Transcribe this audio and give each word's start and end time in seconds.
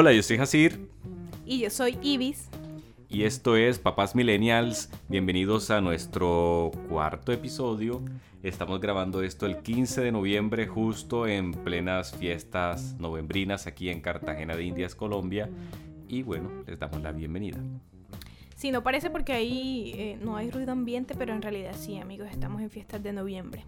Hola, 0.00 0.14
yo 0.14 0.22
soy 0.22 0.38
Hasir. 0.38 0.88
Y 1.44 1.58
yo 1.58 1.68
soy 1.68 1.98
Ibis. 2.00 2.48
Y 3.10 3.24
esto 3.24 3.54
es 3.54 3.78
Papás 3.78 4.14
Millennials. 4.14 4.88
Bienvenidos 5.08 5.70
a 5.70 5.82
nuestro 5.82 6.70
cuarto 6.88 7.32
episodio. 7.32 8.00
Estamos 8.42 8.80
grabando 8.80 9.22
esto 9.22 9.44
el 9.44 9.58
15 9.58 10.00
de 10.00 10.10
noviembre, 10.10 10.66
justo 10.66 11.26
en 11.26 11.52
plenas 11.52 12.16
fiestas 12.16 12.94
novembrinas 12.98 13.66
aquí 13.66 13.90
en 13.90 14.00
Cartagena 14.00 14.56
de 14.56 14.64
Indias, 14.64 14.94
Colombia. 14.94 15.50
Y 16.08 16.22
bueno, 16.22 16.50
les 16.66 16.78
damos 16.78 17.02
la 17.02 17.12
bienvenida. 17.12 17.58
Sí, 18.56 18.70
no 18.70 18.82
parece 18.82 19.10
porque 19.10 19.34
ahí 19.34 19.92
eh, 19.98 20.18
no 20.22 20.34
hay 20.34 20.50
ruido 20.50 20.72
ambiente, 20.72 21.14
pero 21.14 21.34
en 21.34 21.42
realidad 21.42 21.74
sí, 21.78 21.98
amigos, 21.98 22.28
estamos 22.30 22.62
en 22.62 22.70
fiestas 22.70 23.02
de 23.02 23.12
noviembre. 23.12 23.66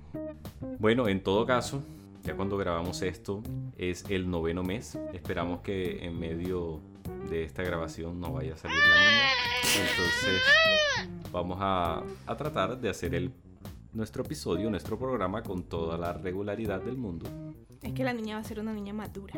Bueno, 0.78 1.08
en 1.08 1.22
todo 1.22 1.44
caso, 1.44 1.84
ya 2.22 2.36
cuando 2.36 2.56
grabamos 2.56 3.02
esto 3.02 3.42
es 3.76 4.04
el 4.08 4.30
noveno 4.30 4.62
mes. 4.62 4.98
Esperamos 5.12 5.60
que 5.60 6.04
en 6.04 6.18
medio 6.18 6.80
de 7.28 7.44
esta 7.44 7.62
grabación 7.62 8.20
no 8.20 8.32
vaya 8.32 8.54
a 8.54 8.56
salir 8.56 8.76
la 8.76 9.10
niña. 9.10 9.22
Entonces 9.90 10.42
vamos 11.32 11.58
a, 11.60 12.02
a 12.27 12.36
tratar 12.36 12.80
de 12.80 12.88
hacer 12.88 13.14
el, 13.14 13.32
nuestro 13.92 14.22
episodio, 14.22 14.70
nuestro 14.70 14.98
programa 14.98 15.42
con 15.42 15.64
toda 15.64 15.98
la 15.98 16.12
regularidad 16.12 16.80
del 16.80 16.96
mundo. 16.96 17.28
Es 17.82 17.92
que 17.95 18.04
la 18.04 18.12
niña 18.12 18.36
va 18.36 18.41
a 18.41 18.45
ser 18.45 18.60
una 18.60 18.72
niña 18.72 18.92
madura. 18.92 19.34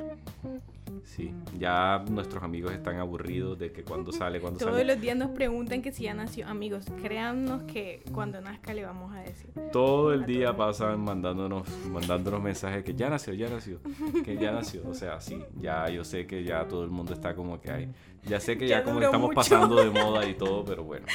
Sí, 1.05 1.33
ya 1.59 2.05
nuestros 2.11 2.43
amigos 2.43 2.73
están 2.73 2.97
aburridos 2.99 3.59
de 3.59 3.73
que 3.73 3.83
cuando 3.85 4.13
sale, 4.13 4.41
cuando 4.41 4.59
Todos 4.59 4.73
sale. 4.75 4.85
los 4.85 5.01
días 5.01 5.17
nos 5.17 5.31
preguntan 5.31 5.81
que 5.83 5.93
si 5.93 6.05
ya 6.05 6.15
nació. 6.15 6.47
Amigos, 6.47 6.85
créannos 7.03 7.63
que 7.65 8.03
cuando 8.13 8.41
nazca 8.41 8.75
le 8.75 8.85
vamos 8.85 9.13
a 9.15 9.21
decir. 9.21 9.51
Todo 9.73 10.13
el 10.13 10.25
a 10.25 10.27
día 10.27 10.57
pasan 10.57 11.01
mandándonos, 11.03 11.67
mandándonos 11.91 12.43
mensajes 12.43 12.85
que 12.85 12.95
ya 12.95 13.09
nació, 13.09 13.33
ya 13.35 13.49
nació, 13.49 13.81
que 14.25 14.37
ya 14.37 14.53
nació. 14.53 14.83
O 14.89 14.95
sea, 14.95 15.21
sí, 15.21 15.43
ya 15.61 15.89
yo 15.89 16.05
sé 16.05 16.27
que 16.27 16.45
ya 16.45 16.67
todo 16.69 16.85
el 16.85 16.91
mundo 16.91 17.13
está 17.15 17.35
como 17.35 17.61
que 17.61 17.71
hay. 17.71 17.89
Ya 18.25 18.41
sé 18.41 18.57
que 18.59 18.69
ya, 18.69 18.79
Ya 18.79 18.85
como 18.85 19.01
estamos 19.01 19.29
mucho. 19.29 19.35
pasando 19.37 19.77
de 19.77 19.91
moda 19.91 20.27
y 20.29 20.35
todo, 20.35 20.65
pero 20.65 20.85
bueno. 20.85 21.07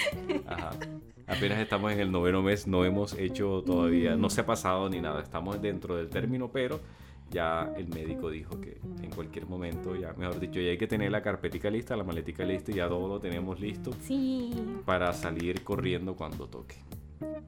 Ajá. 0.47 0.71
Apenas 1.29 1.59
estamos 1.59 1.91
en 1.91 1.99
el 1.99 2.11
noveno 2.11 2.41
mes, 2.41 2.67
no 2.67 2.83
hemos 2.85 3.13
hecho 3.13 3.61
todavía, 3.65 4.15
no 4.15 4.29
se 4.29 4.41
ha 4.41 4.45
pasado 4.45 4.89
ni 4.89 4.99
nada. 4.99 5.21
Estamos 5.21 5.61
dentro 5.61 5.95
del 5.95 6.09
término, 6.09 6.49
pero 6.51 6.79
ya 7.29 7.71
el 7.77 7.87
médico 7.89 8.29
dijo 8.31 8.59
que 8.59 8.79
en 9.03 9.11
cualquier 9.11 9.45
momento, 9.45 9.95
ya 9.95 10.13
mejor 10.13 10.39
dicho, 10.39 10.59
ya 10.59 10.71
hay 10.71 10.77
que 10.77 10.87
tener 10.87 11.11
la 11.11 11.21
carpetica 11.21 11.69
lista, 11.69 11.95
la 11.95 12.03
maletica 12.03 12.43
lista 12.43 12.71
y 12.71 12.75
ya 12.75 12.87
todo 12.87 13.07
lo 13.07 13.19
tenemos 13.19 13.59
listo 13.59 13.91
Sí. 14.01 14.51
para 14.85 15.13
salir 15.13 15.63
corriendo 15.63 16.15
cuando 16.15 16.47
toque. 16.47 16.75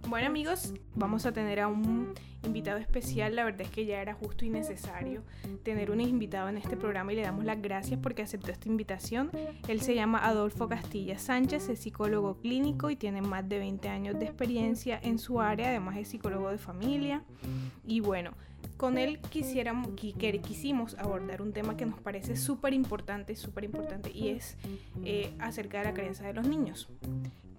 Bueno 0.08 0.28
amigos, 0.28 0.74
vamos 0.96 1.26
a 1.26 1.32
tener 1.32 1.62
a 1.62 1.68
un 1.68 2.14
invitado 2.44 2.78
especial. 2.80 3.36
La 3.36 3.46
verdad 3.46 3.62
es 3.62 3.70
que 3.70 3.86
ya 3.86 4.02
era 4.02 4.14
justo 4.14 4.44
y 4.44 4.50
necesario 4.50 5.24
tener 5.64 5.92
un 5.92 6.02
invitado 6.02 6.50
en 6.50 6.58
este 6.58 6.76
programa 6.76 7.14
y 7.14 7.16
le 7.16 7.22
damos 7.22 7.46
las 7.46 7.62
gracias 7.62 8.00
porque 8.02 8.22
aceptó 8.22 8.52
esta 8.52 8.68
invitación. 8.68 9.32
Él 9.68 9.82
se 9.82 9.96
llama 9.96 10.26
Adolfo 10.26 10.68
Castilla 10.68 11.18
Sánchez, 11.18 11.70
es 11.70 11.80
psicólogo 11.80 12.36
clínico 12.36 12.90
y 12.90 12.98
tiene 12.98 13.22
más 13.22 13.48
de 13.48 13.60
20 13.60 13.88
años 13.88 14.20
de 14.20 14.26
experiencia 14.26 15.00
en 15.02 15.20
su 15.20 15.40
área, 15.40 15.70
además 15.70 15.98
es 15.98 16.10
psicólogo 16.10 16.50
de 16.50 16.58
familia. 16.58 17.24
Y 17.86 18.02
bueno, 18.02 18.32
con 18.76 18.98
él 18.98 19.20
quisiéramos, 19.30 19.90
quisimos 19.96 20.96
abordar 20.96 21.42
un 21.42 21.54
tema 21.54 21.78
que 21.78 21.86
nos 21.86 22.00
parece 22.00 22.36
súper 22.36 22.74
importante, 22.74 23.36
súper 23.36 23.64
importante, 23.64 24.12
y 24.12 24.30
es 24.30 24.58
eh, 25.06 25.34
acerca 25.40 25.80
de 25.80 25.86
la 25.86 25.94
crianza 25.94 26.26
de 26.26 26.34
los 26.34 26.48
niños. 26.48 26.90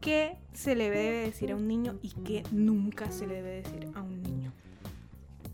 ¿Qué 0.03 0.37
se 0.53 0.75
le 0.75 0.91
debe 0.91 1.19
decir 1.27 1.53
a 1.53 1.57
un 1.57 1.69
niño 1.69 1.95
y 2.03 2.09
qué 2.25 2.43
nunca 2.51 3.13
se 3.13 3.25
le 3.25 3.37
debe 3.37 3.63
decir 3.63 3.89
a 3.95 4.03
un 4.03 4.21
niño? 4.21 4.53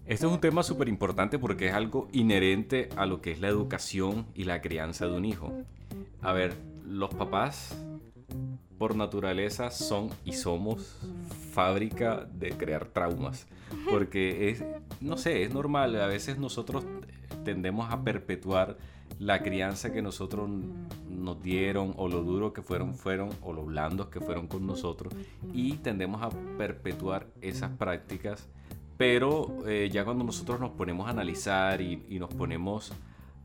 Este 0.06 0.24
es 0.24 0.32
un 0.32 0.40
tema 0.40 0.62
súper 0.62 0.88
importante 0.88 1.38
porque 1.38 1.66
es 1.66 1.74
algo 1.74 2.08
inherente 2.12 2.88
a 2.96 3.04
lo 3.04 3.20
que 3.20 3.30
es 3.30 3.40
la 3.40 3.48
educación 3.48 4.24
y 4.34 4.44
la 4.44 4.62
crianza 4.62 5.06
de 5.06 5.14
un 5.14 5.26
hijo. 5.26 5.52
A 6.22 6.32
ver, 6.32 6.54
los 6.86 7.14
papás 7.14 7.76
por 8.78 8.96
naturaleza 8.96 9.70
son 9.70 10.08
y 10.24 10.32
somos 10.32 10.98
fábrica 11.52 12.26
de 12.32 12.52
crear 12.52 12.86
traumas. 12.86 13.46
Porque 13.90 14.48
es, 14.48 14.64
no 15.02 15.18
sé, 15.18 15.42
es 15.42 15.52
normal. 15.52 16.00
A 16.00 16.06
veces 16.06 16.38
nosotros 16.38 16.86
tendemos 17.44 17.92
a 17.92 18.02
perpetuar 18.02 18.78
la 19.18 19.42
crianza 19.42 19.92
que 19.92 20.02
nosotros 20.02 20.48
nos 21.08 21.42
dieron 21.42 21.94
o 21.96 22.08
lo 22.08 22.22
duro 22.22 22.52
que 22.52 22.62
fueron 22.62 22.94
fueron 22.94 23.30
o 23.42 23.52
lo 23.52 23.64
blandos 23.64 24.08
que 24.08 24.20
fueron 24.20 24.46
con 24.46 24.66
nosotros 24.66 25.12
y 25.52 25.74
tendemos 25.74 26.22
a 26.22 26.30
perpetuar 26.56 27.26
esas 27.40 27.70
prácticas. 27.72 28.48
Pero 28.96 29.58
eh, 29.66 29.90
ya 29.92 30.04
cuando 30.04 30.24
nosotros 30.24 30.60
nos 30.60 30.70
ponemos 30.70 31.06
a 31.06 31.10
analizar 31.10 31.80
y, 31.80 32.04
y 32.08 32.18
nos 32.18 32.32
ponemos 32.34 32.92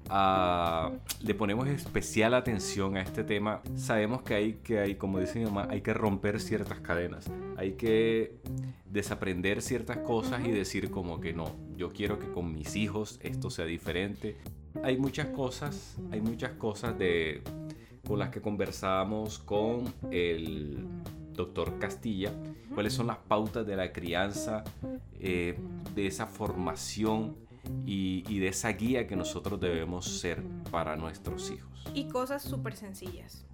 a 0.09 0.91
le 1.21 1.33
ponemos 1.33 1.67
especial 1.67 2.33
atención 2.33 2.97
a 2.97 3.01
este 3.01 3.23
tema 3.23 3.61
sabemos 3.77 4.21
que 4.21 4.33
hay 4.33 4.53
que 4.55 4.79
hay 4.79 4.95
como 4.95 5.19
dice 5.19 5.39
mi 5.39 5.45
mamá 5.45 5.67
hay 5.69 5.79
que 5.79 5.93
romper 5.93 6.41
ciertas 6.41 6.81
cadenas 6.81 7.31
hay 7.55 7.73
que 7.73 8.35
desaprender 8.85 9.61
ciertas 9.61 9.99
cosas 9.99 10.45
y 10.45 10.51
decir 10.51 10.91
como 10.91 11.21
que 11.21 11.31
no 11.31 11.55
yo 11.77 11.93
quiero 11.93 12.19
que 12.19 12.27
con 12.27 12.51
mis 12.51 12.75
hijos 12.75 13.17
esto 13.23 13.49
sea 13.49 13.63
diferente 13.63 14.35
hay 14.81 14.97
muchas 14.97 15.27
cosas 15.27 15.97
hay 16.11 16.21
muchas 16.21 16.51
cosas 16.53 16.97
de 16.97 17.41
con 18.07 18.19
las 18.19 18.29
que 18.29 18.41
conversábamos 18.41 19.39
con 19.39 19.85
el 20.11 20.85
doctor 21.33 21.79
Castilla, 21.79 22.31
cuáles 22.73 22.93
son 22.93 23.07
las 23.07 23.17
pautas 23.17 23.65
de 23.65 23.75
la 23.75 23.91
crianza, 23.91 24.63
eh, 25.19 25.57
de 25.95 26.07
esa 26.07 26.27
formación 26.27 27.35
y, 27.85 28.23
y 28.27 28.39
de 28.39 28.49
esa 28.49 28.69
guía 28.69 29.07
que 29.07 29.15
nosotros 29.15 29.59
debemos 29.59 30.19
ser 30.19 30.43
para 30.69 30.95
nuestros 30.95 31.49
hijos. 31.51 31.85
Y 31.93 32.07
cosas 32.09 32.43
súper 32.43 32.75
sencillas. 32.75 33.45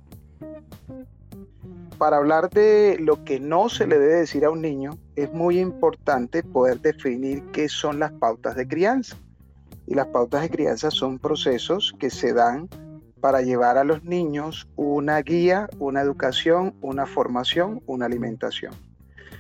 Para 1.98 2.18
hablar 2.18 2.50
de 2.50 2.98
lo 3.00 3.24
que 3.26 3.40
no 3.40 3.70
se 3.70 3.86
le 3.86 4.00
debe 4.00 4.16
decir 4.16 4.46
a 4.46 4.50
un 4.50 4.62
niño, 4.62 4.98
es 5.16 5.32
muy 5.34 5.60
importante 5.60 6.44
poder 6.44 6.80
definir 6.80 7.44
qué 7.52 7.68
son 7.68 8.00
las 8.00 8.12
pautas 8.14 8.56
de 8.56 8.68
crianza. 8.68 9.18
Y 9.90 9.96
las 9.96 10.06
pautas 10.06 10.44
de 10.44 10.52
crianza 10.52 10.92
son 10.92 11.18
procesos 11.18 11.96
que 11.98 12.12
se 12.12 12.32
dan 12.32 12.70
para 13.20 13.42
llevar 13.42 13.80
a 13.80 13.84
los 13.84 14.04
niños 14.04 14.68
una 14.76 15.20
guía, 15.24 15.68
una 15.80 16.02
educación, 16.02 16.76
una 16.82 17.08
formación, 17.08 17.82
una 17.88 18.06
alimentación. 18.06 18.72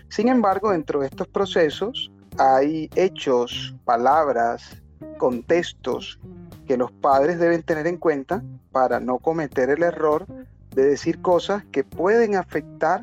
Sin 0.10 0.28
embargo, 0.28 0.72
dentro 0.72 1.02
de 1.02 1.06
estos 1.06 1.28
procesos 1.28 2.12
hay 2.40 2.90
hechos, 2.96 3.76
palabras, 3.86 4.82
contextos 5.20 6.20
que 6.66 6.78
los 6.78 6.92
padres 6.92 7.38
deben 7.38 7.62
tener 7.62 7.86
en 7.86 7.98
cuenta 7.98 8.44
para 8.72 9.00
no 9.00 9.20
cometer 9.20 9.70
el 9.70 9.84
error 9.84 10.26
de 10.72 10.84
decir 10.84 11.22
cosas 11.22 11.64
que 11.72 11.84
pueden 11.84 12.36
afectar 12.36 13.02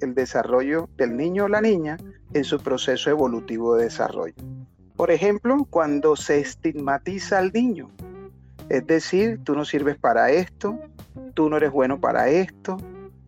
el 0.00 0.14
desarrollo 0.14 0.88
del 0.96 1.14
niño 1.14 1.44
o 1.44 1.48
la 1.48 1.60
niña 1.60 1.98
en 2.32 2.44
su 2.44 2.58
proceso 2.58 3.10
evolutivo 3.10 3.76
de 3.76 3.84
desarrollo. 3.84 4.55
Por 4.96 5.10
ejemplo, 5.10 5.66
cuando 5.68 6.16
se 6.16 6.40
estigmatiza 6.40 7.38
al 7.38 7.52
niño, 7.52 7.90
es 8.68 8.86
decir, 8.86 9.40
tú 9.44 9.54
no 9.54 9.64
sirves 9.64 9.96
para 9.98 10.30
esto, 10.30 10.78
tú 11.34 11.50
no 11.50 11.58
eres 11.58 11.70
bueno 11.70 12.00
para 12.00 12.28
esto, 12.30 12.78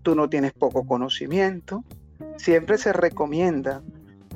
tú 0.03 0.15
no 0.15 0.31
tienes 0.31 0.53
poco 0.53 0.87
conocimiento, 0.87 1.85
siempre 2.39 2.79
se 2.79 2.93
recomienda 2.95 3.83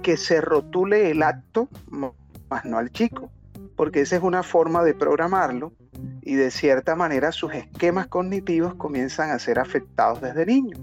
que 0.03 0.19
se 0.19 0.43
rotule 0.43 1.11
el 1.11 1.23
acto, 1.23 1.69
más 1.91 2.65
no 2.67 2.77
al 2.77 2.91
chico, 2.91 3.31
porque 3.77 4.03
esa 4.03 4.17
es 4.17 4.23
una 4.23 4.43
forma 4.43 4.85
de 4.85 4.95
programarlo 4.95 5.73
y 6.21 6.35
de 6.35 6.51
cierta 6.51 6.97
manera 6.97 7.33
sus 7.33 7.55
esquemas 7.55 8.09
cognitivos 8.09 8.75
comienzan 8.75 9.31
a 9.31 9.39
ser 9.39 9.59
afectados 9.59 10.21
desde 10.21 10.45
niño. 10.45 10.77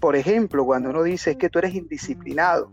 Por 0.00 0.16
ejemplo, 0.16 0.64
cuando 0.64 0.90
uno 0.90 1.02
dice 1.02 1.32
es 1.32 1.36
que 1.38 1.48
tú 1.48 1.58
eres 1.58 1.74
indisciplinado, 1.74 2.70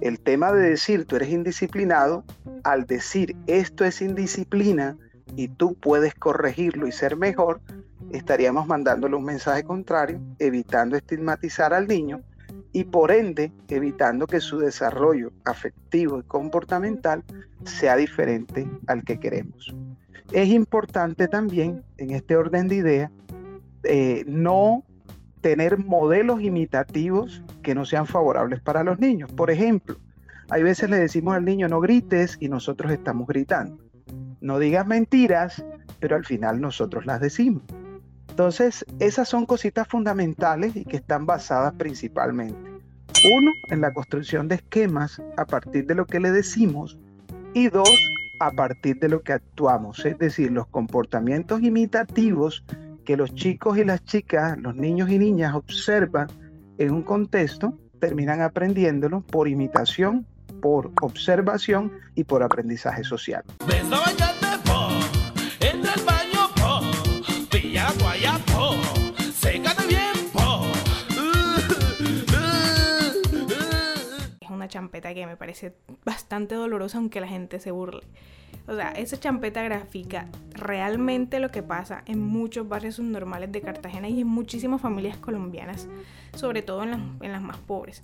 el 0.00 0.20
tema 0.20 0.52
de 0.52 0.70
decir 0.70 1.04
tú 1.04 1.16
eres 1.16 1.30
indisciplinado, 1.30 2.24
al 2.64 2.86
decir 2.86 3.36
esto 3.46 3.84
es 3.84 4.02
indisciplina 4.02 4.96
y 5.36 5.48
tú 5.48 5.74
puedes 5.74 6.14
corregirlo 6.14 6.86
y 6.86 6.92
ser 6.92 7.16
mejor, 7.16 7.60
estaríamos 8.10 8.66
mandándole 8.66 9.16
un 9.16 9.24
mensaje 9.24 9.64
contrario, 9.64 10.20
evitando 10.38 10.96
estigmatizar 10.96 11.74
al 11.74 11.88
niño 11.88 12.22
y 12.72 12.84
por 12.84 13.10
ende 13.10 13.52
evitando 13.68 14.26
que 14.26 14.40
su 14.40 14.58
desarrollo 14.58 15.32
afectivo 15.44 16.18
y 16.20 16.22
comportamental 16.24 17.24
sea 17.64 17.96
diferente 17.96 18.68
al 18.86 19.02
que 19.02 19.18
queremos. 19.18 19.74
Es 20.32 20.48
importante 20.48 21.28
también, 21.28 21.82
en 21.96 22.10
este 22.10 22.36
orden 22.36 22.68
de 22.68 22.76
ideas, 22.76 23.10
eh, 23.84 24.24
no 24.26 24.82
tener 25.46 25.78
modelos 25.78 26.42
imitativos 26.42 27.40
que 27.62 27.76
no 27.76 27.84
sean 27.84 28.08
favorables 28.08 28.60
para 28.60 28.82
los 28.82 28.98
niños. 28.98 29.30
Por 29.30 29.48
ejemplo, 29.48 29.96
hay 30.50 30.64
veces 30.64 30.90
le 30.90 30.96
decimos 30.96 31.36
al 31.36 31.44
niño 31.44 31.68
no 31.68 31.78
grites 31.78 32.36
y 32.40 32.48
nosotros 32.48 32.90
estamos 32.90 33.28
gritando. 33.28 33.78
No 34.40 34.58
digas 34.58 34.88
mentiras, 34.88 35.64
pero 36.00 36.16
al 36.16 36.24
final 36.24 36.60
nosotros 36.60 37.06
las 37.06 37.20
decimos. 37.20 37.62
Entonces, 38.28 38.84
esas 38.98 39.28
son 39.28 39.46
cositas 39.46 39.86
fundamentales 39.86 40.74
y 40.74 40.84
que 40.84 40.96
están 40.96 41.26
basadas 41.26 41.74
principalmente. 41.74 42.58
Uno, 43.38 43.52
en 43.70 43.80
la 43.80 43.94
construcción 43.94 44.48
de 44.48 44.56
esquemas 44.56 45.22
a 45.36 45.44
partir 45.44 45.86
de 45.86 45.94
lo 45.94 46.06
que 46.06 46.18
le 46.18 46.32
decimos. 46.32 46.98
Y 47.54 47.68
dos, 47.68 47.88
a 48.40 48.50
partir 48.50 48.98
de 48.98 49.10
lo 49.10 49.22
que 49.22 49.34
actuamos, 49.34 50.04
es 50.04 50.18
decir, 50.18 50.50
los 50.50 50.66
comportamientos 50.66 51.62
imitativos 51.62 52.64
que 53.06 53.16
los 53.16 53.34
chicos 53.34 53.78
y 53.78 53.84
las 53.84 54.04
chicas, 54.04 54.58
los 54.58 54.76
niños 54.76 55.08
y 55.08 55.18
niñas 55.18 55.54
observan 55.54 56.26
en 56.76 56.90
un 56.90 57.02
contexto, 57.02 57.78
terminan 57.98 58.42
aprendiéndolo 58.42 59.22
por 59.22 59.48
imitación, 59.48 60.26
por 60.60 60.92
observación 61.00 61.92
y 62.14 62.24
por 62.24 62.42
aprendizaje 62.42 63.04
social. 63.04 63.44
Que 75.00 75.26
me 75.26 75.36
parece 75.36 75.74
bastante 76.04 76.54
dolorosa 76.54 76.98
aunque 76.98 77.20
la 77.20 77.28
gente 77.28 77.60
se 77.60 77.70
burle. 77.70 78.02
O 78.68 78.74
sea, 78.74 78.90
esa 78.92 79.18
champeta 79.18 79.62
grafica 79.62 80.28
realmente 80.52 81.38
lo 81.38 81.50
que 81.50 81.62
pasa 81.62 82.02
en 82.06 82.20
muchos 82.20 82.68
barrios 82.68 82.96
subnormales 82.96 83.52
de 83.52 83.60
Cartagena 83.60 84.08
y 84.08 84.20
en 84.20 84.26
muchísimas 84.26 84.80
familias 84.80 85.16
colombianas, 85.18 85.88
sobre 86.34 86.62
todo 86.62 86.82
en 86.82 86.90
las, 86.90 87.00
en 87.20 87.32
las 87.32 87.42
más 87.42 87.58
pobres. 87.58 88.02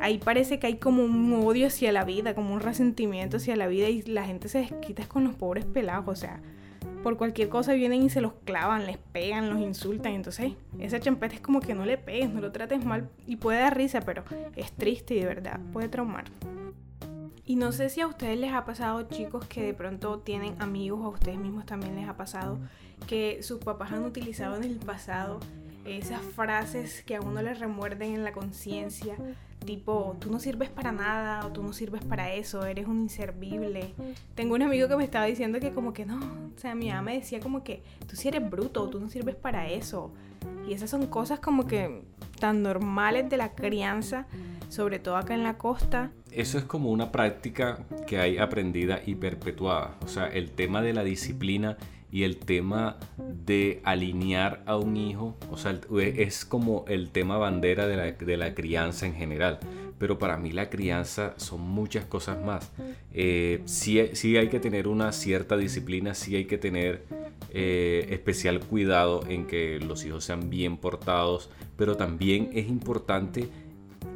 Ahí 0.00 0.18
parece 0.18 0.58
que 0.58 0.68
hay 0.68 0.76
como 0.76 1.04
un 1.04 1.32
odio 1.32 1.66
hacia 1.66 1.92
la 1.92 2.04
vida, 2.04 2.34
como 2.34 2.54
un 2.54 2.60
resentimiento 2.60 3.38
hacia 3.38 3.56
la 3.56 3.66
vida 3.66 3.88
y 3.88 4.02
la 4.02 4.24
gente 4.24 4.48
se 4.48 4.58
desquita 4.58 5.06
con 5.06 5.24
los 5.24 5.34
pobres 5.34 5.64
pelados, 5.64 6.08
o 6.08 6.16
sea, 6.16 6.40
por 7.04 7.18
cualquier 7.18 7.50
cosa 7.50 7.74
vienen 7.74 8.02
y 8.02 8.08
se 8.08 8.22
los 8.22 8.32
clavan, 8.46 8.86
les 8.86 8.96
pegan, 8.96 9.50
los 9.50 9.60
insultan. 9.60 10.14
Entonces, 10.14 10.54
esa 10.78 10.98
champeta 10.98 11.34
es 11.34 11.40
como 11.42 11.60
que 11.60 11.74
no 11.74 11.84
le 11.84 11.98
pegues, 11.98 12.30
no 12.30 12.40
lo 12.40 12.50
trates 12.50 12.82
mal 12.82 13.10
y 13.26 13.36
puede 13.36 13.60
dar 13.60 13.76
risa, 13.76 14.00
pero 14.00 14.24
es 14.56 14.72
triste 14.72 15.14
y 15.14 15.20
de 15.20 15.26
verdad 15.26 15.60
puede 15.74 15.88
traumar. 15.88 16.24
Y 17.44 17.56
no 17.56 17.72
sé 17.72 17.90
si 17.90 18.00
a 18.00 18.06
ustedes 18.06 18.38
les 18.38 18.54
ha 18.54 18.64
pasado, 18.64 19.02
chicos, 19.02 19.44
que 19.46 19.62
de 19.62 19.74
pronto 19.74 20.20
tienen 20.20 20.54
amigos 20.62 21.00
o 21.02 21.04
a 21.04 21.08
ustedes 21.10 21.36
mismos 21.36 21.66
también 21.66 21.94
les 21.94 22.08
ha 22.08 22.16
pasado 22.16 22.58
que 23.06 23.42
sus 23.42 23.58
papás 23.58 23.92
han 23.92 24.04
utilizado 24.04 24.56
en 24.56 24.64
el 24.64 24.76
pasado 24.76 25.40
esas 25.84 26.22
frases 26.22 27.02
que 27.02 27.16
a 27.16 27.20
uno 27.20 27.42
le 27.42 27.54
remuerden 27.54 28.14
en 28.14 28.24
la 28.24 28.32
conciencia, 28.32 29.16
tipo, 29.64 30.16
tú 30.20 30.30
no 30.30 30.38
sirves 30.38 30.70
para 30.70 30.92
nada 30.92 31.46
o 31.46 31.52
tú 31.52 31.62
no 31.62 31.72
sirves 31.72 32.04
para 32.04 32.32
eso, 32.32 32.64
eres 32.64 32.86
un 32.86 33.00
inservible. 33.00 33.94
Tengo 34.34 34.54
un 34.54 34.62
amigo 34.62 34.88
que 34.88 34.96
me 34.96 35.04
estaba 35.04 35.26
diciendo 35.26 35.60
que 35.60 35.72
como 35.72 35.92
que 35.92 36.06
no, 36.06 36.18
o 36.18 36.58
sea, 36.58 36.74
mi 36.74 36.88
mamá 36.88 37.02
me 37.02 37.14
decía 37.14 37.40
como 37.40 37.64
que 37.64 37.82
tú 38.06 38.16
sí 38.16 38.28
eres 38.28 38.48
bruto, 38.48 38.88
tú 38.88 39.00
no 39.00 39.08
sirves 39.08 39.34
para 39.34 39.68
eso. 39.68 40.12
Y 40.68 40.72
esas 40.72 40.90
son 40.90 41.06
cosas 41.06 41.40
como 41.40 41.66
que 41.66 42.02
tan 42.38 42.62
normales 42.62 43.28
de 43.28 43.36
la 43.36 43.54
crianza, 43.54 44.26
sobre 44.68 44.98
todo 44.98 45.16
acá 45.16 45.34
en 45.34 45.42
la 45.42 45.56
costa. 45.58 46.10
Eso 46.30 46.58
es 46.58 46.64
como 46.64 46.90
una 46.90 47.12
práctica 47.12 47.84
que 48.06 48.18
hay 48.18 48.38
aprendida 48.38 49.00
y 49.04 49.14
perpetuada. 49.14 49.96
O 50.02 50.08
sea, 50.08 50.26
el 50.26 50.50
tema 50.50 50.82
de 50.82 50.92
la 50.92 51.04
disciplina 51.04 51.76
y 52.14 52.22
el 52.22 52.36
tema 52.36 52.96
de 53.44 53.80
alinear 53.82 54.62
a 54.66 54.76
un 54.76 54.96
hijo, 54.96 55.36
o 55.50 55.56
sea, 55.56 55.80
es 55.98 56.44
como 56.44 56.84
el 56.86 57.10
tema 57.10 57.38
bandera 57.38 57.88
de 57.88 57.96
la, 57.96 58.12
de 58.12 58.36
la 58.36 58.54
crianza 58.54 59.04
en 59.04 59.16
general. 59.16 59.58
Pero 59.98 60.16
para 60.16 60.36
mí 60.36 60.52
la 60.52 60.70
crianza 60.70 61.34
son 61.38 61.62
muchas 61.62 62.04
cosas 62.04 62.40
más. 62.40 62.70
Eh, 63.12 63.62
sí, 63.64 64.00
sí, 64.12 64.36
hay 64.36 64.48
que 64.48 64.60
tener 64.60 64.86
una 64.86 65.10
cierta 65.10 65.56
disciplina, 65.56 66.14
sí 66.14 66.36
hay 66.36 66.44
que 66.44 66.56
tener 66.56 67.04
eh, 67.50 68.06
especial 68.10 68.60
cuidado 68.60 69.24
en 69.26 69.48
que 69.48 69.80
los 69.80 70.04
hijos 70.04 70.22
sean 70.22 70.50
bien 70.50 70.76
portados, 70.76 71.50
pero 71.76 71.96
también 71.96 72.48
es 72.52 72.68
importante 72.68 73.48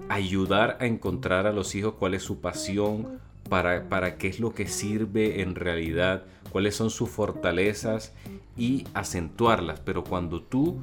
ayudar 0.08 0.78
a 0.80 0.86
encontrar 0.86 1.48
a 1.48 1.52
los 1.52 1.74
hijos 1.74 1.94
cuál 1.94 2.14
es 2.14 2.22
su 2.22 2.40
pasión, 2.40 3.18
para, 3.48 3.88
para 3.88 4.16
qué 4.16 4.28
es 4.28 4.40
lo 4.40 4.54
que 4.54 4.66
sirve 4.66 5.42
en 5.42 5.54
realidad 5.54 6.24
cuáles 6.50 6.76
son 6.76 6.90
sus 6.90 7.10
fortalezas 7.10 8.12
y 8.56 8.84
acentuarlas. 8.94 9.80
Pero 9.80 10.04
cuando 10.04 10.42
tú, 10.42 10.80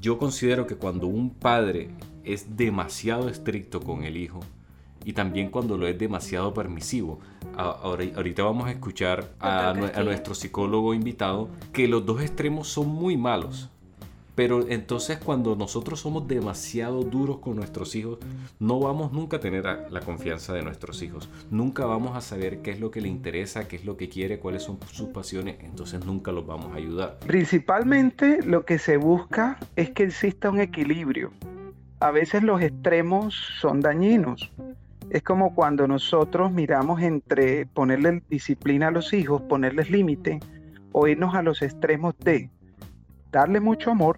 yo 0.00 0.18
considero 0.18 0.66
que 0.66 0.76
cuando 0.76 1.06
un 1.06 1.30
padre 1.30 1.88
es 2.24 2.56
demasiado 2.56 3.28
estricto 3.28 3.80
con 3.80 4.04
el 4.04 4.16
hijo, 4.16 4.40
y 5.04 5.12
también 5.12 5.50
cuando 5.50 5.76
lo 5.76 5.86
es 5.86 5.98
demasiado 5.98 6.54
permisivo. 6.54 7.20
Ahorita 7.56 8.42
vamos 8.42 8.66
a 8.66 8.70
escuchar 8.70 9.34
a, 9.38 9.70
a, 9.70 10.02
nuestro 10.02 10.34
psicólogo 10.34 10.94
invitado 10.94 11.50
que 11.72 11.86
los 11.86 12.04
dos 12.04 12.22
extremos 12.22 12.68
son 12.68 12.88
muy 12.88 13.16
malos. 13.16 13.68
Pero 14.34 14.68
entonces 14.68 15.18
cuando 15.18 15.54
nosotros 15.54 16.00
somos 16.00 16.26
demasiado 16.26 17.02
duros 17.02 17.38
con 17.38 17.56
nuestros 17.56 17.94
hijos, 17.94 18.18
no 18.58 18.80
vamos 18.80 19.12
nunca 19.12 19.36
a 19.36 19.40
tener 19.40 19.64
la 19.64 20.00
confianza 20.00 20.52
de 20.52 20.62
nuestros 20.62 21.02
hijos. 21.02 21.28
Nunca 21.50 21.86
vamos 21.86 22.16
a 22.16 22.20
saber 22.20 22.58
qué 22.58 22.72
es 22.72 22.80
lo 22.80 22.90
que 22.90 23.00
le 23.00 23.08
interesa, 23.08 23.68
qué 23.68 23.76
es 23.76 23.84
lo 23.84 23.96
que 23.96 24.08
quiere, 24.08 24.38
cuáles 24.38 24.62
son 24.62 24.78
sus 24.90 25.08
pasiones. 25.08 25.56
Entonces 25.60 26.04
nunca 26.04 26.32
los 26.32 26.46
vamos 26.46 26.72
a 26.72 26.76
ayudar. 26.76 27.18
Principalmente 27.26 28.42
lo 28.42 28.64
que 28.64 28.78
se 28.78 28.96
busca 28.96 29.58
es 29.76 29.90
que 29.90 30.04
exista 30.04 30.50
un 30.50 30.60
equilibrio. 30.60 31.32
A 32.00 32.10
veces 32.10 32.42
los 32.42 32.60
extremos 32.60 33.34
son 33.60 33.80
dañinos. 33.80 34.50
Es 35.10 35.22
como 35.22 35.54
cuando 35.54 35.86
nosotros 35.86 36.50
miramos 36.50 37.00
entre 37.02 37.66
ponerle 37.66 38.22
disciplina 38.28 38.88
a 38.88 38.90
los 38.90 39.12
hijos, 39.12 39.42
ponerles 39.42 39.90
límite, 39.90 40.40
o 40.92 41.08
irnos 41.08 41.34
a 41.34 41.42
los 41.42 41.60
extremos 41.60 42.14
de 42.20 42.50
darle 43.34 43.58
mucho 43.58 43.90
amor 43.90 44.16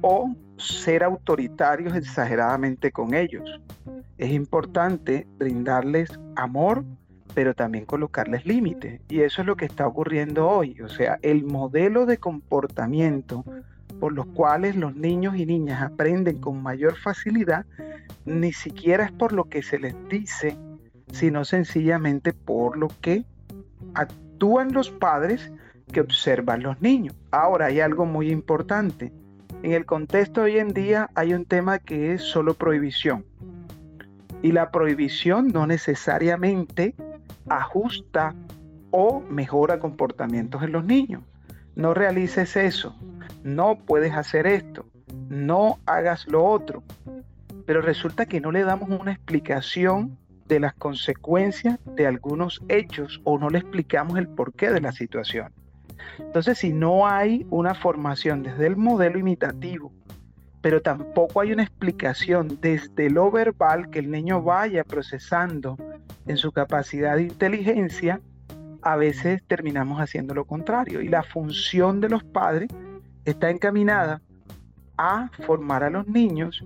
o 0.00 0.32
ser 0.56 1.02
autoritarios 1.02 1.96
exageradamente 1.96 2.92
con 2.92 3.14
ellos. 3.14 3.60
Es 4.16 4.30
importante 4.30 5.26
brindarles 5.38 6.08
amor, 6.36 6.84
pero 7.34 7.52
también 7.52 7.84
colocarles 7.84 8.46
límites. 8.46 9.00
Y 9.08 9.22
eso 9.22 9.42
es 9.42 9.46
lo 9.46 9.56
que 9.56 9.64
está 9.64 9.88
ocurriendo 9.88 10.48
hoy. 10.48 10.80
O 10.82 10.88
sea, 10.88 11.18
el 11.22 11.42
modelo 11.44 12.06
de 12.06 12.18
comportamiento 12.18 13.44
por 13.98 14.12
los 14.12 14.26
cuales 14.26 14.76
los 14.76 14.94
niños 14.94 15.36
y 15.36 15.44
niñas 15.44 15.82
aprenden 15.82 16.38
con 16.38 16.62
mayor 16.62 16.96
facilidad, 16.96 17.66
ni 18.24 18.52
siquiera 18.52 19.04
es 19.04 19.12
por 19.12 19.32
lo 19.32 19.48
que 19.48 19.64
se 19.64 19.80
les 19.80 19.96
dice, 20.08 20.56
sino 21.10 21.44
sencillamente 21.44 22.32
por 22.32 22.76
lo 22.76 22.86
que 23.00 23.24
actúan 23.94 24.72
los 24.72 24.90
padres 24.90 25.52
que 25.92 26.00
observan 26.00 26.62
los 26.62 26.80
niños. 26.80 27.14
Ahora 27.30 27.66
hay 27.66 27.80
algo 27.80 28.06
muy 28.06 28.30
importante. 28.30 29.12
En 29.62 29.72
el 29.72 29.86
contexto 29.86 30.40
de 30.40 30.52
hoy 30.52 30.58
en 30.58 30.72
día 30.72 31.10
hay 31.14 31.34
un 31.34 31.44
tema 31.44 31.78
que 31.78 32.12
es 32.12 32.22
solo 32.22 32.54
prohibición. 32.54 33.24
Y 34.42 34.50
la 34.50 34.72
prohibición 34.72 35.48
no 35.48 35.66
necesariamente 35.68 36.96
ajusta 37.48 38.34
o 38.90 39.20
mejora 39.20 39.78
comportamientos 39.78 40.62
en 40.62 40.72
los 40.72 40.84
niños. 40.84 41.22
No 41.76 41.94
realices 41.94 42.56
eso, 42.56 42.96
no 43.44 43.78
puedes 43.78 44.12
hacer 44.14 44.46
esto, 44.46 44.86
no 45.28 45.78
hagas 45.86 46.26
lo 46.26 46.44
otro. 46.44 46.82
Pero 47.66 47.80
resulta 47.80 48.26
que 48.26 48.40
no 48.40 48.50
le 48.50 48.64
damos 48.64 48.88
una 48.88 49.12
explicación 49.12 50.18
de 50.48 50.58
las 50.58 50.74
consecuencias 50.74 51.78
de 51.84 52.06
algunos 52.06 52.62
hechos 52.68 53.20
o 53.24 53.38
no 53.38 53.48
le 53.48 53.58
explicamos 53.58 54.18
el 54.18 54.28
porqué 54.28 54.70
de 54.70 54.80
la 54.80 54.92
situación. 54.92 55.52
Entonces, 56.18 56.58
si 56.58 56.72
no 56.72 57.06
hay 57.06 57.46
una 57.50 57.74
formación 57.74 58.42
desde 58.42 58.66
el 58.66 58.76
modelo 58.76 59.18
imitativo, 59.18 59.92
pero 60.60 60.80
tampoco 60.80 61.40
hay 61.40 61.52
una 61.52 61.64
explicación 61.64 62.58
desde 62.60 63.10
lo 63.10 63.30
verbal 63.30 63.90
que 63.90 63.98
el 63.98 64.10
niño 64.10 64.42
vaya 64.42 64.84
procesando 64.84 65.76
en 66.26 66.36
su 66.36 66.52
capacidad 66.52 67.16
de 67.16 67.22
inteligencia, 67.22 68.20
a 68.80 68.96
veces 68.96 69.42
terminamos 69.46 70.00
haciendo 70.00 70.34
lo 70.34 70.44
contrario. 70.44 71.00
Y 71.02 71.08
la 71.08 71.22
función 71.24 72.00
de 72.00 72.08
los 72.08 72.22
padres 72.22 72.68
está 73.24 73.50
encaminada 73.50 74.22
a 74.96 75.30
formar 75.46 75.82
a 75.82 75.90
los 75.90 76.06
niños 76.06 76.64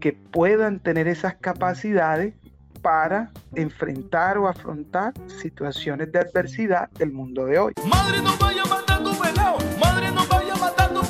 que 0.00 0.12
puedan 0.12 0.80
tener 0.80 1.08
esas 1.08 1.36
capacidades 1.36 2.34
para 2.80 3.30
enfrentar 3.54 4.38
o 4.38 4.48
afrontar 4.48 5.12
situaciones 5.40 6.10
de 6.12 6.18
adversidad 6.20 6.88
del 6.90 7.12
mundo 7.12 7.44
de 7.44 7.58
hoy. 7.58 7.72
Madre 7.84 8.22
no 8.22 8.36
vaya 8.38 8.62
a 8.62 8.98
tu 8.98 9.12
madre 9.80 10.10
no 10.10 10.26
vaya 10.26 10.54
a 10.54 10.58
matar 10.58 10.92
tu 10.92 11.02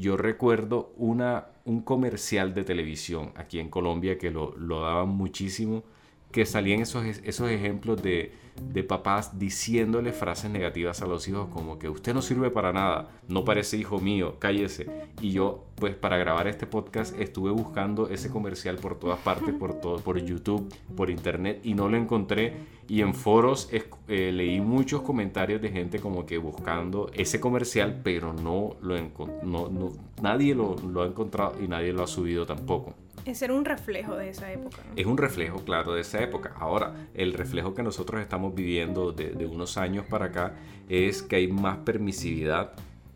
Yo 0.00 0.16
recuerdo 0.16 0.92
una, 0.96 1.46
un 1.64 1.82
comercial 1.82 2.52
de 2.54 2.64
televisión 2.64 3.32
aquí 3.36 3.60
en 3.60 3.68
Colombia 3.68 4.18
que 4.18 4.30
lo, 4.30 4.56
lo 4.56 4.80
daban 4.80 5.10
muchísimo, 5.10 5.84
que 6.32 6.46
salían 6.46 6.80
esos, 6.80 7.04
esos 7.04 7.50
ejemplos 7.50 8.02
de 8.02 8.32
de 8.60 8.84
papás 8.84 9.38
diciéndole 9.38 10.12
frases 10.12 10.50
negativas 10.50 11.02
a 11.02 11.06
los 11.06 11.26
hijos 11.28 11.48
como 11.48 11.78
que 11.78 11.88
usted 11.88 12.14
no 12.14 12.22
sirve 12.22 12.50
para 12.50 12.72
nada, 12.72 13.08
no 13.28 13.44
parece 13.44 13.76
hijo 13.76 13.98
mío, 13.98 14.36
cállese. 14.38 14.86
Y 15.20 15.32
yo, 15.32 15.64
pues 15.76 15.94
para 15.94 16.18
grabar 16.18 16.46
este 16.46 16.66
podcast 16.66 17.18
estuve 17.18 17.50
buscando 17.50 18.08
ese 18.08 18.30
comercial 18.30 18.76
por 18.76 18.98
todas 18.98 19.18
partes, 19.20 19.54
por 19.54 19.74
todo, 19.80 19.96
por 19.98 20.22
YouTube, 20.22 20.72
por 20.94 21.10
internet 21.10 21.60
y 21.64 21.74
no 21.74 21.88
lo 21.88 21.96
encontré. 21.96 22.80
Y 22.86 23.02
en 23.02 23.14
foros 23.14 23.68
eh, 23.72 24.32
leí 24.32 24.60
muchos 24.60 25.02
comentarios 25.02 25.62
de 25.62 25.70
gente 25.70 26.00
como 26.00 26.26
que 26.26 26.38
buscando 26.38 27.10
ese 27.14 27.40
comercial, 27.40 28.00
pero 28.02 28.32
no 28.32 28.76
lo 28.82 28.96
no, 29.44 29.68
no, 29.68 29.92
nadie 30.20 30.54
lo, 30.56 30.76
lo 30.76 31.02
ha 31.02 31.06
encontrado 31.06 31.54
y 31.62 31.68
nadie 31.68 31.92
lo 31.92 32.02
ha 32.02 32.08
subido 32.08 32.46
tampoco. 32.46 32.94
Es 33.24 33.42
un 33.42 33.64
reflejo 33.64 34.16
de 34.16 34.30
esa 34.30 34.52
época. 34.52 34.78
Es 34.96 35.06
un 35.06 35.18
reflejo, 35.18 35.64
claro, 35.64 35.94
de 35.94 36.00
esa 36.00 36.22
época. 36.22 36.54
Ahora, 36.58 36.94
el 37.14 37.32
reflejo 37.34 37.74
que 37.74 37.82
nosotros 37.82 38.20
estamos 38.20 38.54
viviendo 38.54 39.12
de, 39.12 39.30
de 39.30 39.46
unos 39.46 39.76
años 39.76 40.06
para 40.06 40.26
acá 40.26 40.54
es 40.88 41.22
que 41.22 41.36
hay 41.36 41.48
más 41.48 41.78
permisividad, 41.78 42.72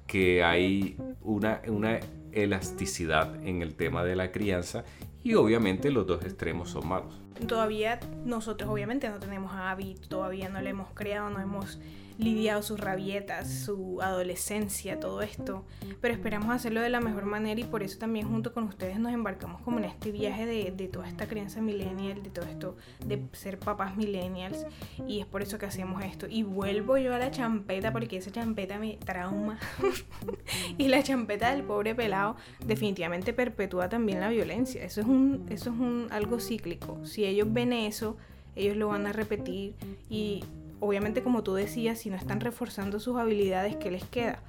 que 0.07 0.45
hay 0.45 0.97
una, 1.23 1.61
una 1.67 2.01
elasticidad 2.33 3.35
en 3.45 3.63
el 3.63 3.75
tema 3.75 4.05
de 4.05 4.17
la 4.17 4.31
crianza 4.33 4.85
y 5.23 5.35
obviamente 5.35 5.91
los 5.91 6.07
dos 6.07 6.23
extremos 6.25 6.71
son 6.71 6.89
malos. 6.89 7.21
Todavía 7.49 7.99
nosotros 8.25 8.71
obviamente 8.71 9.09
no 9.09 9.19
tenemos 9.19 9.53
a 9.53 9.71
Abby, 9.71 9.97
todavía 10.09 10.49
no 10.49 10.61
le 10.61 10.71
hemos 10.71 10.91
creado, 10.93 11.31
no 11.31 11.41
hemos 11.41 11.81
lidiado 12.19 12.63
sus 12.63 12.79
rabietas, 12.79 13.51
su 13.51 14.01
adolescencia, 14.01 15.01
todo 15.01 15.23
esto, 15.23 15.65
pero 16.01 16.15
esperamos 16.15 16.51
hacerlo 16.55 16.81
de 16.81 16.89
la 16.89 17.01
mejor 17.01 17.25
manera 17.25 17.61
y 17.61 17.65
por 17.65 17.83
eso 17.83 17.99
también 17.99 18.29
junto 18.29 18.53
con 18.53 18.65
ustedes 18.65 18.99
nos 18.99 19.13
embarcamos 19.13 19.61
como 19.63 19.79
en 19.79 19.85
este 19.85 20.13
viaje 20.13 20.47
de, 20.47 20.73
de 20.77 20.89
toda 20.89 21.09
esta 21.09 21.27
crianza 21.27 21.61
millennial, 21.61 22.23
de 22.23 22.31
todo 22.31 22.45
esto 22.45 22.77
de 23.05 23.23
ser 23.33 23.59
papás 23.59 23.97
millennials 23.97 24.67
y 25.07 25.21
es 25.21 25.27
por 25.27 25.43
eso 25.43 25.59
que 25.59 25.67
hacemos 25.67 26.03
esto. 26.05 26.27
Y 26.29 26.43
vuelvo 26.43 26.97
yo 26.99 27.15
a 27.15 27.19
la 27.19 27.31
champeta 27.31 27.93
porque 27.93 28.17
esa 28.17 28.31
champeta 28.31 28.79
me 28.79 28.97
trauma 28.97 29.59
y 30.79 30.89
la 30.89 31.03
champeta 31.03 31.51
del 31.51 31.65
pobre 31.65 31.95
pelado 31.95 32.37
definitivamente 32.65 33.33
perpetúa 33.33 33.89
también 33.89 34.21
la 34.21 34.29
violencia. 34.29 34.85
Eso 34.85 35.01
es 35.01 35.07
un, 35.07 35.47
eso 35.49 35.71
es 35.71 35.79
un 35.79 36.09
algo 36.11 36.41
cíclico. 36.41 37.05
Si 37.05 37.25
ellos 37.25 37.53
ven 37.53 37.73
eso, 37.73 38.17
ellos 38.57 38.77
lo 38.77 38.89
van 38.89 39.07
a 39.07 39.13
repetir 39.13 39.75
y 40.09 40.45
obviamente 40.85 41.23
como 41.23 41.43
tú 41.43 41.55
decías, 41.55 41.99
si 41.99 42.11
no 42.11 42.17
están 42.17 42.41
reforzando 42.41 43.01
sus 43.01 43.17
habilidades, 43.17 43.77
¿qué 43.77 43.91
les 43.91 44.05
queda? 44.05 44.41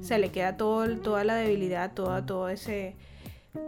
Se 0.00 0.18
le 0.18 0.30
queda 0.30 0.56
todo, 0.56 0.98
toda 0.98 1.24
la 1.24 1.34
debilidad, 1.34 1.92
toda, 1.94 2.24
todo 2.24 2.48
ese 2.48 2.96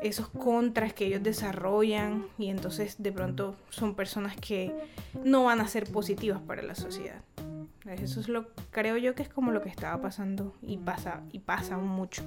esos 0.02 0.28
contras 0.28 0.92
que 0.92 1.06
ellos 1.06 1.22
desarrollan 1.22 2.26
y 2.38 2.48
entonces 2.48 3.02
de 3.02 3.12
pronto 3.12 3.56
son 3.70 3.94
personas 3.94 4.36
que 4.36 4.72
no 5.24 5.44
van 5.44 5.60
a 5.60 5.66
ser 5.66 5.90
positivas 5.90 6.40
para 6.40 6.62
la 6.62 6.74
sociedad. 6.74 7.22
Eso 7.86 8.20
es 8.20 8.28
lo 8.28 8.48
creo 8.70 8.98
yo 8.98 9.14
que 9.14 9.22
es 9.22 9.28
como 9.28 9.50
lo 9.50 9.62
que 9.62 9.68
estaba 9.68 10.00
pasando 10.00 10.54
y 10.62 10.76
pasa 10.76 11.22
y 11.32 11.40
pasa 11.40 11.78
mucho. 11.78 12.22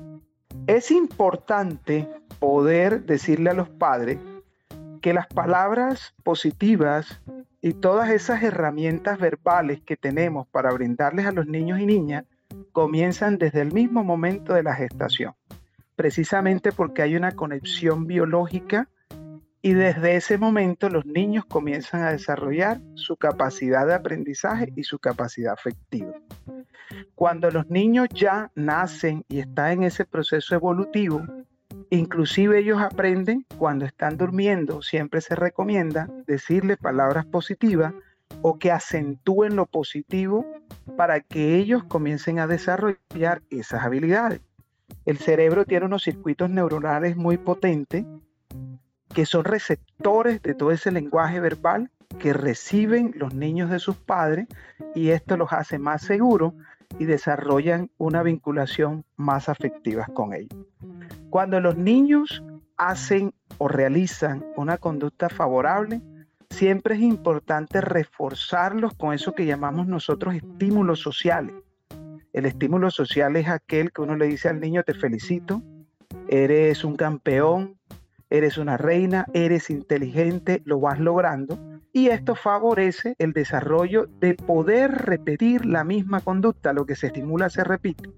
Es 0.68 0.92
importante 0.92 2.08
poder 2.40 3.06
decirle 3.06 3.52
a 3.52 3.54
los 3.54 3.70
padres 3.70 4.18
que 5.04 5.14
las 5.14 5.28
palabras 5.28 6.16
positivas 6.24 7.22
y 7.60 7.74
todas 7.74 8.10
esas 8.10 8.42
herramientas 8.42 9.20
verbales 9.20 9.82
que 9.82 9.98
tenemos 9.98 10.48
para 10.48 10.72
brindarles 10.72 11.26
a 11.26 11.34
los 11.34 11.46
niños 11.46 11.82
y 11.82 11.86
niñas 11.86 12.24
comienzan 12.72 13.38
desde 13.38 13.60
el 13.60 13.74
mismo 13.74 14.06
momento 14.06 14.54
de 14.54 14.64
la 14.64 14.74
gestación, 14.74 15.34
precisamente 15.98 16.72
porque 16.72 17.02
hay 17.02 17.18
una 17.18 17.34
conexión 17.34 18.08
biológica 18.08 18.88
y 19.62 19.74
desde 19.74 20.16
ese 20.16 20.38
momento 20.38 20.88
los 20.88 21.06
niños 21.06 21.44
comienzan 21.44 22.04
a 22.04 22.12
desarrollar 22.12 22.80
su 22.94 23.18
capacidad 23.18 23.86
de 23.86 23.96
aprendizaje 23.96 24.72
y 24.74 24.84
su 24.84 25.00
capacidad 25.00 25.52
afectiva. 25.52 26.14
Cuando 27.14 27.52
los 27.52 27.70
niños 27.70 28.08
ya 28.14 28.52
nacen 28.56 29.26
y 29.28 29.40
están 29.40 29.72
en 29.72 29.84
ese 29.84 30.06
proceso 30.06 30.56
evolutivo, 30.56 31.22
Inclusive 31.94 32.58
ellos 32.58 32.82
aprenden 32.82 33.46
cuando 33.60 33.86
están 33.86 34.18
durmiendo, 34.18 34.82
siempre 34.82 35.22
se 35.22 35.36
recomienda 35.36 36.10
decirle 36.26 36.76
palabras 36.76 37.24
positivas 37.24 37.94
o 38.42 38.58
que 38.58 38.72
acentúen 38.72 39.56
lo 39.56 39.68
positivo 39.68 40.44
para 40.98 41.20
que 41.20 41.56
ellos 41.56 41.84
comiencen 41.84 42.40
a 42.40 42.48
desarrollar 42.48 43.44
esas 43.52 43.84
habilidades. 43.84 44.42
El 45.06 45.20
cerebro 45.20 45.66
tiene 45.66 45.86
unos 45.86 46.02
circuitos 46.02 46.50
neuronales 46.50 47.16
muy 47.16 47.38
potentes 47.38 48.06
que 49.14 49.28
son 49.28 49.44
receptores 49.44 50.42
de 50.42 50.56
todo 50.56 50.72
ese 50.72 50.92
lenguaje 50.92 51.40
verbal 51.40 51.92
que 52.18 52.34
reciben 52.34 53.14
los 53.18 53.36
niños 53.36 53.70
de 53.70 53.78
sus 53.78 53.98
padres 53.98 54.48
y 54.96 55.10
esto 55.10 55.38
los 55.38 55.54
hace 55.54 55.78
más 55.78 56.02
seguros 56.02 56.54
y 56.98 57.06
desarrollan 57.06 57.92
una 58.00 58.24
vinculación 58.24 59.06
más 59.16 59.48
afectiva 59.48 60.08
con 60.08 60.34
ellos. 60.34 60.58
Cuando 61.34 61.60
los 61.60 61.76
niños 61.76 62.44
hacen 62.78 63.34
o 63.58 63.68
realizan 63.68 64.46
una 64.56 64.78
conducta 64.78 65.30
favorable, 65.30 66.00
siempre 66.52 66.94
es 66.94 67.02
importante 67.02 67.82
reforzarlos 67.82 68.94
con 68.94 69.16
eso 69.16 69.34
que 69.34 69.48
llamamos 69.48 69.88
nosotros 69.88 70.36
estímulos 70.36 71.00
sociales. 71.00 71.56
El 72.34 72.46
estímulo 72.46 72.92
social 72.92 73.36
es 73.36 73.48
aquel 73.48 73.92
que 73.92 74.04
uno 74.04 74.16
le 74.16 74.28
dice 74.28 74.48
al 74.48 74.60
niño, 74.60 74.84
te 74.84 74.94
felicito, 74.94 75.64
eres 76.28 76.84
un 76.84 76.96
campeón, 76.96 77.80
eres 78.30 78.60
una 78.60 78.78
reina, 78.78 79.26
eres 79.34 79.72
inteligente, 79.72 80.62
lo 80.66 80.80
vas 80.82 81.00
logrando. 81.00 81.58
Y 81.92 82.10
esto 82.10 82.36
favorece 82.36 83.16
el 83.18 83.34
desarrollo 83.34 84.06
de 84.20 84.36
poder 84.36 84.92
repetir 84.92 85.66
la 85.66 85.84
misma 85.84 86.22
conducta. 86.22 86.74
Lo 86.74 86.86
que 86.86 86.96
se 86.96 87.08
estimula 87.08 87.50
se 87.50 87.64
repite. 87.64 88.12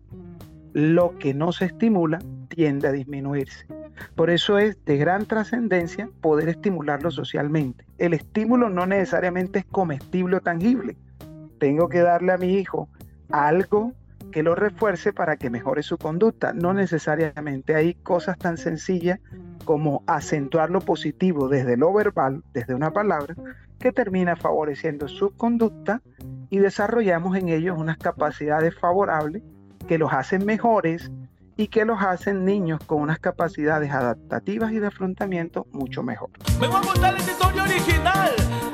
Lo 0.74 1.18
que 1.18 1.34
no 1.34 1.54
se 1.54 1.64
estimula 1.64 2.20
tiende 2.56 2.88
a 2.88 2.92
disminuirse. 2.92 3.68
Por 4.16 4.30
eso 4.30 4.58
es 4.58 4.84
de 4.86 4.98
gran 4.98 5.26
trascendencia 5.26 6.10
poder 6.22 6.50
estimularlo 6.50 7.12
socialmente. 7.12 7.86
El 7.98 8.14
estímulo 8.14 8.70
no 8.70 8.86
necesariamente 8.86 9.60
es 9.60 9.66
comestible 9.66 10.38
o 10.38 10.42
tangible. 10.42 10.98
Tengo 11.60 11.90
que 11.90 12.00
darle 12.00 12.32
a 12.32 12.38
mi 12.38 12.56
hijo 12.56 12.90
algo 13.30 13.94
que 14.32 14.44
lo 14.44 14.56
refuerce 14.56 15.14
para 15.14 15.38
que 15.38 15.50
mejore 15.50 15.84
su 15.84 15.98
conducta. 15.98 16.54
No 16.54 16.74
necesariamente 16.74 17.76
hay 17.76 17.94
cosas 17.94 18.38
tan 18.38 18.58
sencillas 18.58 19.20
como 19.64 20.04
acentuar 20.08 20.70
lo 20.70 20.82
positivo 20.82 21.48
desde 21.48 21.78
lo 21.78 21.94
verbal, 21.94 22.44
desde 22.54 22.76
una 22.76 22.92
palabra, 22.92 23.36
que 23.80 23.92
termina 23.92 24.36
favoreciendo 24.36 25.08
su 25.08 25.32
conducta 25.36 26.02
y 26.50 26.60
desarrollamos 26.60 27.38
en 27.38 27.50
ellos 27.50 27.78
unas 27.78 27.98
capacidades 27.98 28.78
favorables 28.78 29.44
que 29.88 29.98
los 29.98 30.14
hacen 30.14 30.46
mejores 30.46 31.12
y 31.58 31.68
que 31.68 31.86
los 31.86 32.02
hacen 32.02 32.46
niños 32.46 32.80
con 32.86 33.02
unas 33.02 33.20
capacidades 33.20 33.92
adaptativas 33.92 34.72
y 34.72 34.80
de 34.80 34.88
afrontamiento 34.88 35.68
mucho 35.72 36.04
mejor. 36.04 36.30
Vengo 36.60 36.78
a 36.78 36.82
contar 36.82 37.14
la 37.14 37.20
historia 37.20 37.64
original 37.64 38.32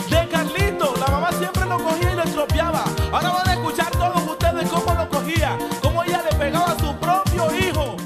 de 0.09 0.27
Carlito. 0.29 0.93
La 1.00 1.07
mamá 1.07 1.31
siempre 1.31 1.65
lo 1.65 1.77
cogía 1.77 2.13
y 2.13 2.15
lo 2.15 2.23
estropeaba. 2.23 2.83
Ahora 3.11 3.29
van 3.29 3.50
a 3.50 3.53
escuchar 3.53 3.91
todos 3.91 4.27
ustedes 4.29 4.69
cómo 4.69 4.93
lo 4.95 5.09
cogía, 5.09 5.57
cómo 5.81 6.03
ella 6.03 6.23
le 6.29 6.38
pegaba 6.38 6.71
a 6.71 6.79
su 6.79 6.95
propio 7.00 7.55
hijo. 7.59 7.97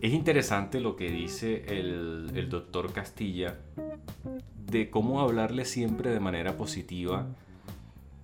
Es 0.00 0.12
interesante 0.12 0.80
lo 0.80 0.96
que 0.96 1.10
dice 1.10 1.64
el, 1.68 2.32
el 2.34 2.48
doctor 2.48 2.92
Castilla 2.92 3.58
de 4.66 4.90
cómo 4.90 5.20
hablarle 5.20 5.64
siempre 5.64 6.10
de 6.10 6.18
manera 6.20 6.56
positiva 6.56 7.26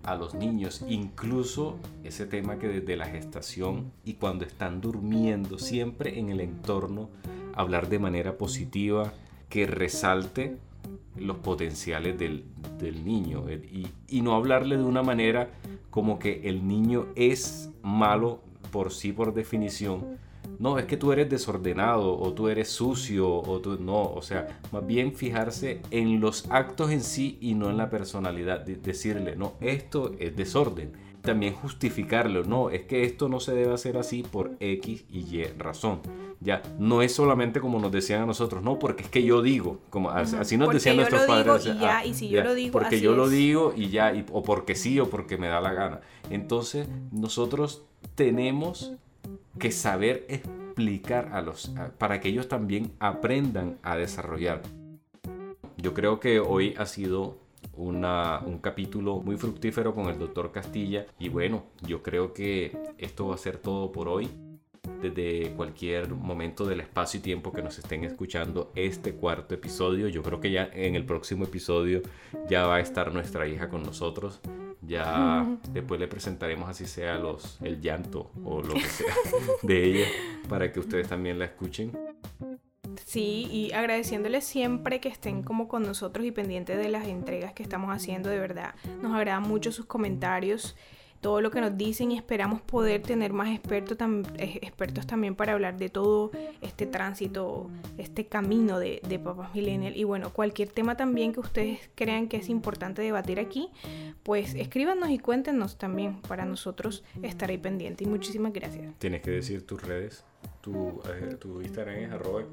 a 0.09 0.17
los 0.17 0.35
niños, 0.35 0.83
incluso 0.88 1.77
ese 2.03 2.25
tema 2.25 2.59
que 2.59 2.67
desde 2.67 2.97
la 2.97 3.07
gestación 3.07 3.93
y 4.05 4.15
cuando 4.15 4.47
están 4.47 4.81
durmiendo, 4.81 5.59
siempre 5.59 6.19
en 6.19 6.31
el 6.31 6.41
entorno, 6.41 7.11
hablar 7.55 7.91
de 7.91 7.99
manera 7.99 8.38
positiva, 8.38 9.12
que 9.50 9.67
resalte 9.67 10.57
los 11.15 11.37
potenciales 11.38 12.19
del, 12.19 12.45
del 12.79 13.05
niño. 13.05 13.45
Y, 13.50 13.88
y, 14.09 14.23
no 14.23 14.35
hablarle 14.35 14.79
de 14.79 14.85
una 14.85 15.03
manera 15.03 15.50
como 15.91 16.19
que 16.19 16.49
el 16.49 16.67
niño 16.67 17.09
es 17.15 17.71
malo 17.83 18.41
por 18.71 18.93
sí 18.93 19.12
por 19.12 19.35
definición, 19.35 20.19
no, 20.59 20.79
es 20.79 20.87
que 20.87 20.97
tú 20.97 21.12
eres 21.12 21.31
desordenado 21.31 22.19
o 22.19 22.33
tú 22.33 22.49
eres 22.49 22.69
sucio 22.69 23.29
o 23.29 23.61
tú 23.61 23.79
no, 23.79 24.03
o 24.03 24.23
sea, 24.23 24.61
más 24.73 24.87
bien 24.87 25.15
fijarse 25.15 25.81
en 25.91 26.21
los 26.21 26.50
actos 26.50 26.91
en 26.91 27.03
sí 27.03 27.38
y 27.41 27.55
no 27.55 27.71
en 27.71 27.77
la 27.77 27.91
personalidad, 27.91 28.61
de 28.61 28.77
decirle, 28.77 29.37
no, 29.37 29.55
esto 29.61 30.12
es 30.19 30.37
desorden. 30.37 31.09
También 31.23 31.53
justificarlo, 31.53 32.45
no, 32.45 32.71
es 32.71 32.83
que 32.83 33.03
esto 33.03 33.29
no 33.29 33.41
se 33.41 33.53
debe 33.53 33.75
hacer 33.75 33.99
así 33.99 34.23
por 34.23 34.53
X 34.61 35.05
y 35.11 35.37
Y 35.37 35.45
razón. 35.59 36.00
Ya, 36.41 36.62
no 36.79 37.03
es 37.03 37.12
solamente 37.12 37.61
como 37.61 37.81
nos 37.81 37.91
decían 37.91 38.23
a 38.23 38.27
nosotros, 38.27 38.62
no, 38.62 38.79
porque 38.79 39.03
es 39.03 39.11
que 39.11 39.23
yo 39.25 39.43
digo, 39.43 39.81
como 39.91 40.11
así 40.11 40.57
nos 40.57 40.73
decían 40.73 40.97
nuestros 40.97 41.23
padres. 41.23 41.67
Y 41.67 41.79
ya, 41.79 42.05
y 42.05 42.15
si 42.15 42.29
yo 42.29 42.45
lo 42.45 42.55
digo, 42.55 42.73
porque 42.73 43.00
yo 43.00 43.15
lo 43.15 43.29
digo 43.29 43.75
y 43.77 43.91
ya, 43.91 44.12
o 44.33 44.43
porque 44.43 44.77
sí 44.77 45.00
o 45.00 45.11
porque 45.11 45.37
me 45.37 45.49
da 45.49 45.61
la 45.61 45.73
gana. 45.73 46.00
Entonces, 46.31 46.88
nosotros 47.11 47.83
tenemos 48.15 48.93
que 49.59 49.71
saber 49.71 50.25
explicar 50.29 51.31
a 51.33 51.43
los, 51.43 51.73
para 51.99 52.21
que 52.21 52.29
ellos 52.29 52.49
también 52.49 52.93
aprendan 53.00 53.79
a 53.83 53.97
desarrollar. 53.97 54.62
Yo 55.77 55.95
creo 55.95 56.21
que 56.21 56.41
hoy 56.41 56.75
ha 56.79 56.87
sido 56.87 57.38
una, 57.75 58.41
un 58.45 58.59
capítulo 58.59 59.21
muy 59.21 59.37
fructífero 59.37 59.95
con 59.95 60.09
el 60.09 60.19
doctor 60.19 60.53
Castilla 60.53 61.07
y 61.19 61.29
bueno, 61.29 61.65
yo 61.83 62.03
creo 62.03 62.33
que 62.33 62.77
esto 62.99 63.29
va 63.29 63.35
a 63.35 63.38
ser 63.38 63.59
todo 63.59 63.93
por 63.93 64.09
hoy. 64.09 64.29
Desde 65.03 65.53
cualquier 65.53 66.09
momento 66.09 66.65
del 66.65 66.81
espacio 66.81 67.21
y 67.21 67.23
tiempo 67.23 67.53
que 67.53 67.62
nos 67.62 67.79
estén 67.79 68.05
escuchando 68.05 68.73
este 68.75 69.15
cuarto 69.15 69.55
episodio, 69.55 70.09
yo 70.09 70.23
creo 70.23 70.41
que 70.41 70.50
ya 70.50 70.71
en 70.73 70.97
el 70.97 71.05
próximo 71.05 71.45
episodio 71.45 72.03
ya 72.49 72.67
va 72.67 72.77
a 72.77 72.81
estar 72.81 73.12
nuestra 73.12 73.47
hija 73.47 73.69
con 73.69 73.83
nosotros 73.83 74.41
ya 74.88 75.47
después 75.73 76.00
le 76.00 76.09
presentaremos 76.09 76.68
así 76.68 76.87
sea 76.87 77.18
los 77.18 77.59
el 77.61 77.80
llanto 77.80 78.30
o 78.45 78.62
lo 78.62 78.75
que 78.75 78.80
sea 78.80 79.14
de 79.62 79.85
ella 79.85 80.07
para 80.49 80.73
que 80.73 80.80
ustedes 80.80 81.09
también 81.09 81.38
la 81.38 81.45
escuchen. 81.45 81.92
Sí, 83.04 83.49
y 83.50 83.73
agradeciéndoles 83.73 84.45
siempre 84.45 85.00
que 85.00 85.09
estén 85.09 85.42
como 85.42 85.68
con 85.68 85.83
nosotros 85.83 86.26
y 86.26 86.30
pendientes 86.30 86.78
de 86.78 86.88
las 86.88 87.07
entregas 87.07 87.52
que 87.52 87.62
estamos 87.62 87.95
haciendo, 87.95 88.28
de 88.28 88.38
verdad. 88.38 88.75
Nos 89.02 89.14
agradan 89.14 89.45
mucho 89.45 89.73
sus 89.73 89.87
comentarios, 89.87 90.76
todo 91.21 91.41
lo 91.41 91.51
que 91.51 91.61
nos 91.61 91.77
dicen 91.77 92.13
y 92.13 92.17
esperamos 92.17 92.61
poder 92.63 93.03
tener 93.03 93.33
más 93.33 93.49
expertos, 93.51 93.99
eh, 94.37 94.59
expertos 94.63 95.07
también 95.07 95.35
para 95.35 95.53
hablar 95.53 95.77
de 95.77 95.89
todo 95.89 96.31
este 96.61 96.87
tránsito, 96.87 97.71
este 97.97 98.27
camino 98.27 98.79
de, 98.79 99.01
de 99.09 99.19
Papas 99.19 99.55
Millennial. 99.55 99.97
Y 99.97 100.05
bueno, 100.05 100.33
cualquier 100.33 100.69
tema 100.69 100.97
también 100.97 101.33
que 101.33 101.41
ustedes 101.41 101.91
crean 101.95 102.29
que 102.29 102.37
es 102.37 102.49
importante 102.49 103.03
debatir 103.03 103.41
aquí, 103.41 103.71
pues 104.23 104.55
escríbanos 104.55 105.11
y 105.11 105.19
cuéntenos 105.19 105.79
también 105.79 106.21
para 106.23 106.45
nosotros 106.45 107.03
estar 107.23 107.51
ahí 107.51 107.59
pendiente. 107.59 108.05
Y 108.05 108.07
muchísimas 108.07 108.53
gracias. 108.53 108.95
Tienes 108.99 109.23
que 109.23 109.31
decir 109.33 109.67
tus 109.67 109.83
redes. 109.83 110.25
Tu, 110.61 111.01
eh, 111.09 111.37
tu 111.39 111.61
Instagram 111.63 111.97
es 111.97 112.13
arroba 112.13 112.45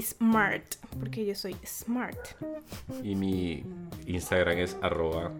Smart, 0.00 0.64
porque 0.98 1.26
yo 1.26 1.34
soy 1.34 1.56
smart. 1.64 2.18
Y 3.02 3.14
mi 3.14 3.64
Instagram 4.06 4.58
es 4.58 4.76
arroba. 4.80 5.32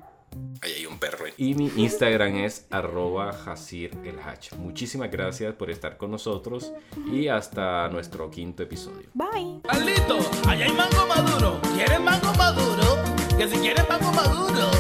Ahí 0.63 0.73
hay 0.73 0.87
un 0.87 0.99
perro. 0.99 1.27
Y 1.37 1.55
mi 1.55 1.71
Instagram 1.77 2.37
es 2.37 2.67
arroba 2.71 3.31
Hasir 3.31 3.91
el. 4.03 4.57
Muchísimas 4.59 5.11
gracias 5.11 5.55
por 5.55 5.71
estar 5.71 5.97
con 5.97 6.11
nosotros 6.11 6.73
y 7.13 7.29
hasta 7.29 7.89
nuestro 7.89 8.31
quinto 8.31 8.63
episodio. 8.63 9.09
Bye. 9.15 9.61
Carlito, 9.63 10.19
allá 10.49 10.65
hay 10.65 10.73
mango 10.73 11.07
maduro. 11.07 11.61
¿Quieres 11.75 12.01
mango 12.01 12.33
maduro? 12.35 12.97
Que 13.37 13.49
si 13.49 13.59
quieres 13.59 13.89
mango 13.89 14.13
maduro. 14.13 14.71